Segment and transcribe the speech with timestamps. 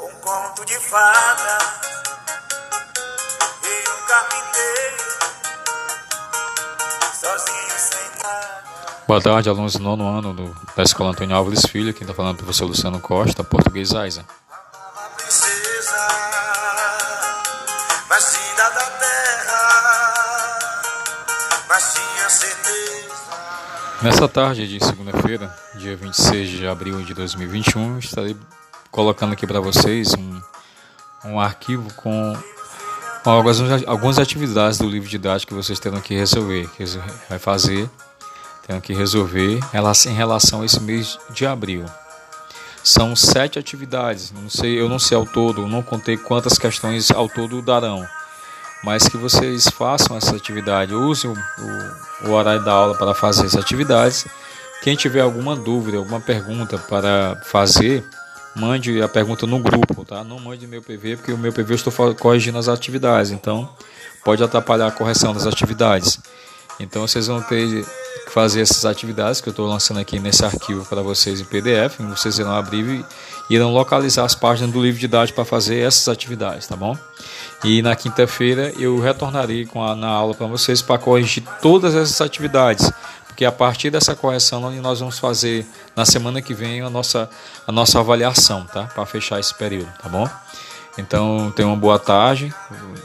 [0.00, 1.58] Um conto de fada
[3.62, 5.04] e um carpinteiro
[7.14, 8.64] sozinho sem nada.
[9.06, 11.92] Boa tarde, alunos do nono ano do, da Escola Antônio Álvares Filho.
[11.94, 14.24] Quem está falando é o professor Luciano Costa, português Aiza.
[15.16, 16.08] Princesa,
[18.08, 19.07] mas ainda da terra,
[24.00, 28.36] Nessa tarde de segunda-feira, dia 26 de abril de 2021, estarei
[28.92, 30.40] colocando aqui para vocês um,
[31.24, 32.36] um arquivo com,
[33.24, 36.84] algumas, algumas atividades do livro didático que vocês terão que resolver, que
[37.28, 37.90] vai fazer,
[38.64, 39.58] terão que resolver
[40.06, 41.84] em relação a esse mês de abril.
[42.84, 47.28] São sete atividades, não sei, eu não sei ao todo, não contei quantas questões ao
[47.28, 48.06] todo darão,
[48.84, 53.46] mas que vocês façam essa atividade, usem o, o, o horário da aula para fazer
[53.46, 54.26] essas atividades.
[54.82, 58.04] Quem tiver alguma dúvida, alguma pergunta para fazer,
[58.54, 60.22] mande a pergunta no grupo, tá?
[60.22, 63.68] Não mande meu PV, porque o meu PV eu estou corrigindo as atividades, então
[64.24, 66.20] pode atrapalhar a correção das atividades.
[66.78, 67.84] Então vocês vão ter
[68.26, 71.98] que fazer essas atividades que eu estou lançando aqui nesse arquivo para vocês em PDF.
[72.00, 73.04] Vocês irão abrir
[73.48, 76.96] e irão localizar as páginas do livro didático para fazer essas atividades, tá bom?
[77.64, 82.20] E na quinta-feira eu retornarei com a, na aula para vocês para corrigir todas essas
[82.20, 82.90] atividades
[83.38, 85.64] porque a partir dessa correção nós vamos fazer
[85.94, 87.30] na semana que vem a nossa,
[87.64, 88.86] a nossa avaliação, tá?
[88.86, 90.28] Para fechar esse período, tá bom?
[90.98, 92.52] Então, tenham uma boa tarde.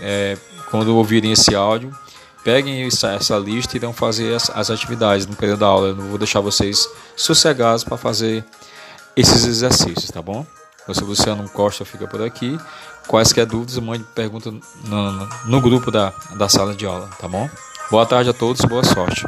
[0.00, 0.38] É,
[0.70, 1.94] quando ouvirem esse áudio,
[2.44, 5.88] peguem essa, essa lista e irão fazer as, as atividades no período da aula.
[5.88, 8.44] Eu não vou deixar vocês sossegados para fazer
[9.16, 10.46] esses exercícios, tá bom?
[10.86, 12.58] O seu Luciano Costa fica por aqui.
[13.06, 17.48] Quaisquer dúvidas, mande pergunta no, no, no grupo da, da sala de aula, tá bom?
[17.90, 19.24] Boa tarde a todos, boa sorte.